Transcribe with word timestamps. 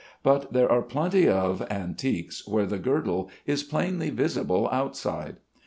But 0.23 0.51
there 0.51 0.67
are 0.67 0.81
plenty 0.81 1.29
of 1.29 1.61
antiques 1.69 2.47
where 2.47 2.65
the 2.65 2.79
girdle 2.79 3.29
is 3.45 3.61
plainly 3.61 4.09
visible 4.09 4.67
outside. 4.71 5.37